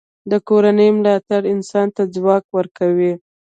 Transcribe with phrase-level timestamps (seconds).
[0.31, 3.13] د کورنۍ ملاتړ انسان ته ځواک ورکوي.